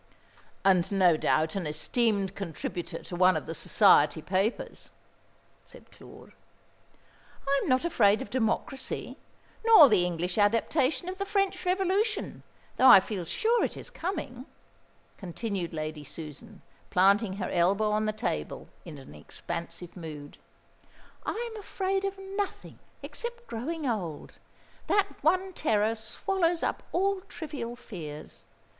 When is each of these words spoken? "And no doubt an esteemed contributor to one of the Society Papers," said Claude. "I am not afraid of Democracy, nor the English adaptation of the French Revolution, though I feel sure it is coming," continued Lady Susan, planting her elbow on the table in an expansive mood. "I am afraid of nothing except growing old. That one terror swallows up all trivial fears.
"And 0.65 0.91
no 0.91 1.15
doubt 1.15 1.55
an 1.55 1.67
esteemed 1.67 2.33
contributor 2.33 3.03
to 3.03 3.15
one 3.15 3.37
of 3.37 3.45
the 3.45 3.53
Society 3.53 4.19
Papers," 4.19 4.89
said 5.63 5.91
Claude. 5.91 6.31
"I 7.47 7.59
am 7.61 7.69
not 7.69 7.85
afraid 7.85 8.19
of 8.19 8.31
Democracy, 8.31 9.19
nor 9.63 9.89
the 9.89 10.03
English 10.03 10.39
adaptation 10.39 11.07
of 11.07 11.19
the 11.19 11.25
French 11.27 11.63
Revolution, 11.67 12.41
though 12.77 12.87
I 12.89 12.99
feel 12.99 13.23
sure 13.25 13.63
it 13.63 13.77
is 13.77 13.91
coming," 13.91 14.47
continued 15.19 15.71
Lady 15.71 16.03
Susan, 16.03 16.63
planting 16.89 17.33
her 17.33 17.51
elbow 17.51 17.91
on 17.91 18.05
the 18.07 18.11
table 18.11 18.69
in 18.83 18.97
an 18.97 19.13
expansive 19.13 19.95
mood. 19.95 20.39
"I 21.27 21.51
am 21.53 21.59
afraid 21.59 22.05
of 22.05 22.17
nothing 22.17 22.79
except 23.03 23.45
growing 23.45 23.87
old. 23.87 24.39
That 24.87 25.09
one 25.23 25.53
terror 25.53 25.93
swallows 25.93 26.63
up 26.63 26.81
all 26.91 27.21
trivial 27.29 27.75
fears. 27.75 28.45